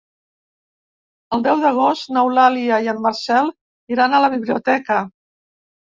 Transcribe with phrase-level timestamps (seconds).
[1.37, 3.55] El deu d'agost n'Eulàlia i en Marcel
[3.97, 5.03] iran a la biblioteca.